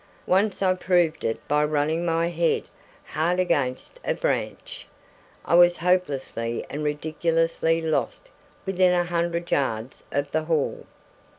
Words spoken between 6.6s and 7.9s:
and ridiculously